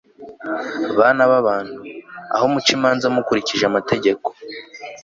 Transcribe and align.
bana 0.97 1.23
b'abantu, 1.31 1.79
aho 2.35 2.45
muca 2.53 2.71
imanza 2.77 3.05
mukurikije 3.15 3.63
amategeko 3.67 4.27